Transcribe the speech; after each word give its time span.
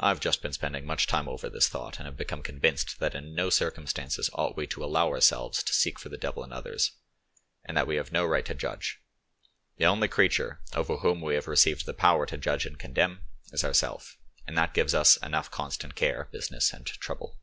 I 0.00 0.08
have 0.08 0.18
just 0.18 0.42
been 0.42 0.52
spending 0.52 0.84
much 0.84 1.06
time 1.06 1.28
over 1.28 1.48
this 1.48 1.68
thought, 1.68 1.98
and 2.00 2.06
have 2.06 2.16
become 2.16 2.42
convinced 2.42 2.98
that 2.98 3.14
in 3.14 3.32
no 3.32 3.48
circumstances 3.48 4.28
ought 4.32 4.56
we 4.56 4.66
to 4.66 4.82
allow 4.84 5.08
ourselves 5.10 5.62
to 5.62 5.72
seek 5.72 6.00
for 6.00 6.08
the 6.08 6.16
devil 6.18 6.42
in 6.42 6.52
others, 6.52 6.90
and 7.64 7.76
that 7.76 7.86
we 7.86 7.94
have 7.94 8.10
no 8.10 8.26
right 8.26 8.44
to 8.46 8.56
judge; 8.56 9.00
the 9.76 9.86
only 9.86 10.08
creature 10.08 10.60
over 10.74 10.96
wham 10.96 11.20
we 11.20 11.36
have 11.36 11.46
received 11.46 11.86
the 11.86 11.94
power 11.94 12.26
to 12.26 12.36
judge 12.36 12.66
and 12.66 12.80
condemn 12.80 13.20
is 13.52 13.62
ourself, 13.62 14.18
and 14.48 14.58
that 14.58 14.74
gives 14.74 14.94
us 14.94 15.16
enough 15.18 15.48
constant 15.48 15.94
care, 15.94 16.28
business, 16.32 16.72
and 16.72 16.84
trouble. 16.86 17.38